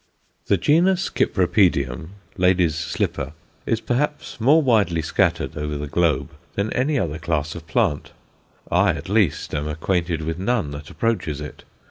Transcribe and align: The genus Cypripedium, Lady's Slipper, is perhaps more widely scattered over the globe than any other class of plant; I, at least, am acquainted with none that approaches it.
The 0.47 0.57
genus 0.57 1.11
Cypripedium, 1.11 2.13
Lady's 2.35 2.73
Slipper, 2.73 3.33
is 3.67 3.79
perhaps 3.79 4.39
more 4.41 4.59
widely 4.59 5.03
scattered 5.03 5.55
over 5.55 5.77
the 5.77 5.85
globe 5.85 6.31
than 6.55 6.73
any 6.73 6.97
other 6.97 7.19
class 7.19 7.53
of 7.53 7.67
plant; 7.67 8.11
I, 8.71 8.93
at 8.93 9.09
least, 9.09 9.53
am 9.53 9.67
acquainted 9.67 10.23
with 10.23 10.39
none 10.39 10.71
that 10.71 10.89
approaches 10.89 11.39
it. 11.39 11.65